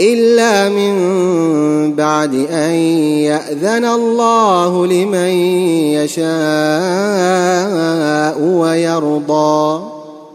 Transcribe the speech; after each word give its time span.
إلا 0.00 0.68
من 0.68 1.94
بعد 1.94 2.34
أن 2.50 2.70
يأذن 2.70 3.84
الله 3.84 4.86
لمن 4.86 5.30
يشاء 5.98 6.28
ويرضى. 8.40 9.82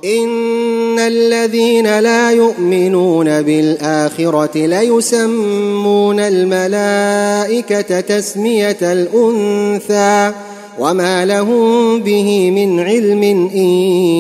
إن 0.06 1.00
الذين 1.00 2.00
لا 2.00 2.32
يؤمنون 2.32 3.42
بالآخرة 3.42 4.58
ليسمون 4.68 6.20
الملائكة 6.20 8.00
تسمية 8.00 8.78
الأنثى 8.82 10.32
وما 10.80 11.26
لهم 11.26 12.00
به 12.00 12.52
من 12.52 12.80
علم 12.80 13.24
إن 13.56 13.68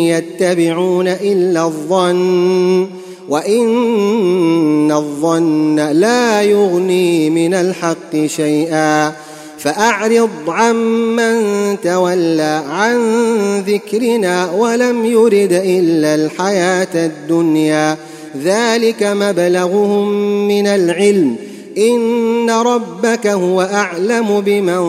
يتبعون 0.07 1.07
إلا 1.07 1.65
الظن. 1.65 2.87
وإن 3.29 4.91
الظن 4.91 5.79
لا 5.79 6.41
يغني 6.41 7.29
من 7.29 7.53
الحق 7.53 8.25
شيئا 8.25 9.13
فأعرض 9.57 10.29
عمن 10.47 11.41
تولى 11.83 12.63
عن 12.69 12.99
ذكرنا 13.59 14.51
ولم 14.51 15.05
يرد 15.05 15.53
إلا 15.53 16.15
الحياة 16.15 17.05
الدنيا 17.05 17.97
ذلك 18.43 19.03
مبلغهم 19.03 20.09
من 20.47 20.67
العلم 20.67 21.35
إن 21.77 22.49
ربك 22.49 23.27
هو 23.27 23.61
أعلم 23.61 24.41
بمن 24.41 24.79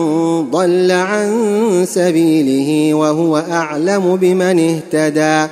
ضل 0.51 0.91
عن 0.91 1.85
سبيله 1.87 2.93
وهو 2.93 3.43
أعلم 3.51 4.15
بمن 4.15 4.81
اهتدى 4.93 5.51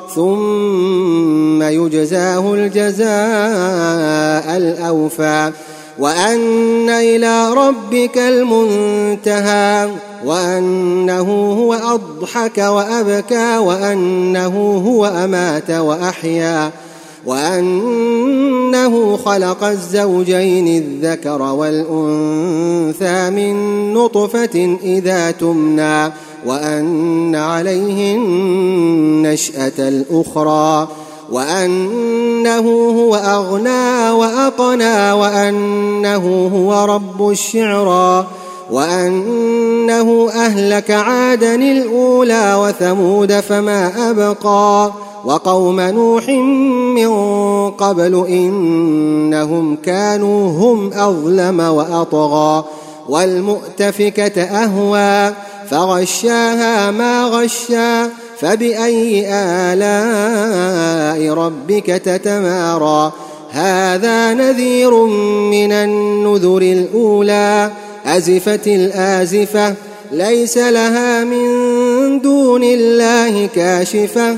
ثم 0.15 1.63
يجزاه 1.63 2.53
الجزاء 2.53 3.07
الأوفى 4.57 5.51
وأن 5.99 6.89
إلى 6.89 7.53
ربك 7.53 8.17
المنتهى 8.17 9.89
وأنه 10.25 11.53
هو 11.59 11.73
أضحك 11.73 12.57
وأبكى 12.57 13.57
وأنه 13.57 14.83
هو 14.87 15.05
أمات 15.05 15.71
وأحيا 15.71 16.71
وأنه 17.25 19.17
خلق 19.17 19.63
الزوجين 19.63 20.67
الذكر 20.67 21.41
والأنثى 21.41 23.29
من 23.29 23.53
نطفة 23.93 24.77
إذا 24.83 25.31
تمنى 25.31 26.11
وأن 26.45 27.35
عليه 27.35 28.15
النشأة 28.15 29.71
الأخرى 29.79 30.87
وأنه 31.31 32.69
هو 32.89 33.15
أغنى 33.15 34.11
وأقنى 34.11 35.11
وأنه 35.11 36.51
هو 36.53 36.85
رب 36.85 37.29
الشعرى 37.29 38.27
وأنه 38.71 40.29
أهلك 40.29 40.91
عادا 40.91 41.55
الأولى 41.55 42.55
وثمود 42.55 43.39
فما 43.39 44.09
أبقى. 44.09 44.91
وقوم 45.25 45.81
نوح 45.81 46.29
من 46.97 47.11
قبل 47.69 48.25
إنهم 48.29 49.75
كانوا 49.75 50.49
هم 50.49 50.93
أظلم 50.93 51.59
وأطغى 51.59 52.63
والمؤتفكة 53.09 54.41
أهوى 54.41 55.33
فغشاها 55.69 56.91
ما 56.91 57.25
غشا 57.25 58.09
فبأي 58.39 59.27
آلاء 59.33 61.33
ربك 61.33 61.85
تتمارى 61.85 63.11
هذا 63.51 64.33
نذير 64.33 65.05
من 65.51 65.71
النذر 65.71 66.61
الأولى 66.61 67.71
أزفت 68.05 68.67
الآزفة 68.67 69.75
ليس 70.11 70.57
لها 70.57 71.23
من 71.23 71.41
دون 72.21 72.63
الله 72.63 73.49
كاشفة 73.55 74.37